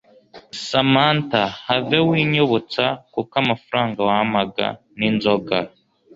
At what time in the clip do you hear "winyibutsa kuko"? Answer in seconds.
2.09-3.33